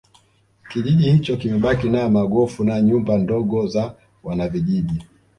[0.69, 5.03] Kijiji hicho kimebaki na magofu na nyumba ndogo za wanavijiji